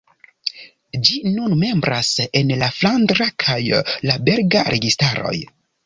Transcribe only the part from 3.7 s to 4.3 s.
la